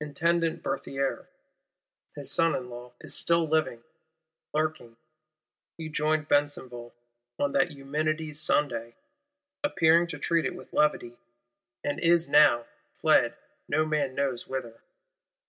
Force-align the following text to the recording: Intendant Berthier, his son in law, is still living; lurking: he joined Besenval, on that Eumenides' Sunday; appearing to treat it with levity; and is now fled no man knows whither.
Intendant 0.00 0.62
Berthier, 0.62 1.26
his 2.14 2.30
son 2.30 2.54
in 2.54 2.70
law, 2.70 2.92
is 3.00 3.16
still 3.16 3.48
living; 3.48 3.82
lurking: 4.54 4.96
he 5.76 5.88
joined 5.88 6.28
Besenval, 6.28 6.94
on 7.40 7.50
that 7.50 7.72
Eumenides' 7.72 8.38
Sunday; 8.38 8.94
appearing 9.64 10.06
to 10.06 10.20
treat 10.20 10.44
it 10.46 10.54
with 10.54 10.72
levity; 10.72 11.16
and 11.82 11.98
is 11.98 12.28
now 12.28 12.66
fled 13.00 13.34
no 13.66 13.84
man 13.84 14.14
knows 14.14 14.46
whither. 14.46 14.82